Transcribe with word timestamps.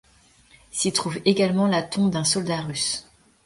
S'y 0.71 0.91
trouve 0.91 1.19
également 1.25 1.67
la 1.67 1.83
tombe 1.83 2.09
d'un 2.09 2.23
soldat 2.23 2.61
russe. 2.61 3.05